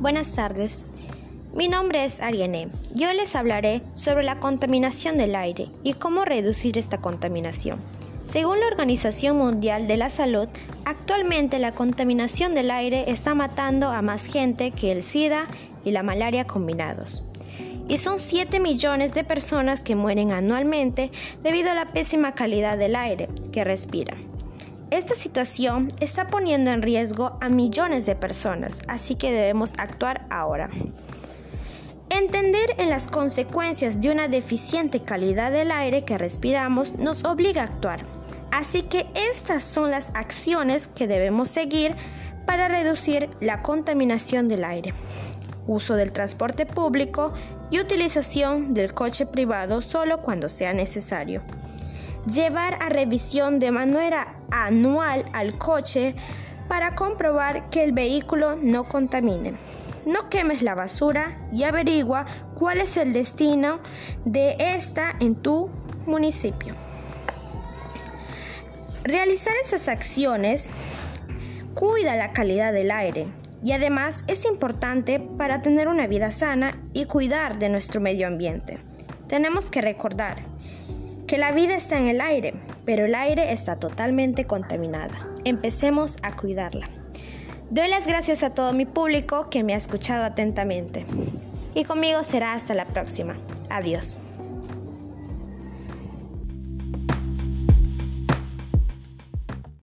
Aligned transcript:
Buenas 0.00 0.34
tardes. 0.34 0.86
Mi 1.54 1.68
nombre 1.68 2.06
es 2.06 2.22
Ariane. 2.22 2.68
Yo 2.94 3.12
les 3.12 3.36
hablaré 3.36 3.82
sobre 3.92 4.24
la 4.24 4.40
contaminación 4.40 5.18
del 5.18 5.36
aire 5.36 5.66
y 5.82 5.92
cómo 5.92 6.24
reducir 6.24 6.78
esta 6.78 6.96
contaminación. 6.96 7.78
Según 8.24 8.60
la 8.60 8.68
Organización 8.68 9.36
Mundial 9.36 9.86
de 9.88 9.98
la 9.98 10.08
Salud, 10.08 10.48
actualmente 10.86 11.58
la 11.58 11.72
contaminación 11.72 12.54
del 12.54 12.70
aire 12.70 13.10
está 13.10 13.34
matando 13.34 13.90
a 13.90 14.00
más 14.00 14.24
gente 14.24 14.70
que 14.70 14.90
el 14.90 15.02
SIDA 15.02 15.48
y 15.84 15.90
la 15.90 16.02
malaria 16.02 16.46
combinados. 16.46 17.22
Y 17.86 17.98
son 17.98 18.20
7 18.20 18.58
millones 18.58 19.12
de 19.12 19.22
personas 19.22 19.82
que 19.82 19.96
mueren 19.96 20.32
anualmente 20.32 21.10
debido 21.42 21.72
a 21.72 21.74
la 21.74 21.84
pésima 21.84 22.32
calidad 22.32 22.78
del 22.78 22.96
aire 22.96 23.28
que 23.52 23.64
respiran. 23.64 24.29
Esta 24.90 25.14
situación 25.14 25.86
está 26.00 26.26
poniendo 26.30 26.72
en 26.72 26.82
riesgo 26.82 27.38
a 27.40 27.48
millones 27.48 28.06
de 28.06 28.16
personas, 28.16 28.82
así 28.88 29.14
que 29.14 29.30
debemos 29.30 29.74
actuar 29.78 30.26
ahora. 30.30 30.68
Entender 32.08 32.74
en 32.76 32.90
las 32.90 33.06
consecuencias 33.06 34.00
de 34.00 34.10
una 34.10 34.26
deficiente 34.26 35.00
calidad 35.00 35.52
del 35.52 35.70
aire 35.70 36.04
que 36.04 36.18
respiramos 36.18 36.94
nos 36.94 37.24
obliga 37.24 37.62
a 37.62 37.66
actuar. 37.66 38.00
Así 38.50 38.82
que 38.82 39.06
estas 39.14 39.62
son 39.62 39.92
las 39.92 40.10
acciones 40.16 40.88
que 40.88 41.06
debemos 41.06 41.50
seguir 41.50 41.94
para 42.44 42.66
reducir 42.66 43.30
la 43.40 43.62
contaminación 43.62 44.48
del 44.48 44.64
aire. 44.64 44.92
Uso 45.68 45.94
del 45.94 46.10
transporte 46.10 46.66
público 46.66 47.32
y 47.70 47.78
utilización 47.78 48.74
del 48.74 48.92
coche 48.92 49.24
privado 49.24 49.82
solo 49.82 50.20
cuando 50.20 50.48
sea 50.48 50.72
necesario 50.72 51.42
llevar 52.26 52.78
a 52.80 52.88
revisión 52.88 53.58
de 53.58 53.70
manera 53.70 54.34
anual 54.50 55.24
al 55.32 55.56
coche 55.56 56.14
para 56.68 56.94
comprobar 56.94 57.68
que 57.70 57.82
el 57.82 57.92
vehículo 57.92 58.56
no 58.56 58.84
contamine. 58.84 59.54
No 60.06 60.28
quemes 60.28 60.62
la 60.62 60.74
basura 60.74 61.36
y 61.52 61.64
averigua 61.64 62.26
cuál 62.58 62.78
es 62.78 62.96
el 62.96 63.12
destino 63.12 63.80
de 64.24 64.56
esta 64.58 65.14
en 65.20 65.34
tu 65.34 65.70
municipio. 66.06 66.74
Realizar 69.04 69.54
esas 69.64 69.88
acciones 69.88 70.70
cuida 71.74 72.16
la 72.16 72.32
calidad 72.32 72.72
del 72.72 72.90
aire 72.90 73.26
y 73.64 73.72
además 73.72 74.24
es 74.26 74.44
importante 74.44 75.20
para 75.20 75.62
tener 75.62 75.88
una 75.88 76.06
vida 76.06 76.30
sana 76.30 76.76
y 76.92 77.06
cuidar 77.06 77.58
de 77.58 77.68
nuestro 77.68 78.00
medio 78.00 78.26
ambiente. 78.26 78.78
Tenemos 79.28 79.70
que 79.70 79.80
recordar 79.80 80.36
que 81.30 81.38
la 81.38 81.52
vida 81.52 81.76
está 81.76 81.96
en 81.96 82.08
el 82.08 82.20
aire, 82.20 82.54
pero 82.84 83.04
el 83.04 83.14
aire 83.14 83.52
está 83.52 83.76
totalmente 83.76 84.46
contaminada. 84.46 85.14
Empecemos 85.44 86.18
a 86.24 86.34
cuidarla. 86.34 86.88
Doy 87.70 87.88
las 87.88 88.08
gracias 88.08 88.42
a 88.42 88.52
todo 88.52 88.72
mi 88.72 88.84
público 88.84 89.48
que 89.48 89.62
me 89.62 89.74
ha 89.74 89.76
escuchado 89.76 90.24
atentamente. 90.24 91.06
Y 91.72 91.84
conmigo 91.84 92.24
será 92.24 92.54
hasta 92.54 92.74
la 92.74 92.84
próxima. 92.84 93.36
Adiós. 93.68 94.18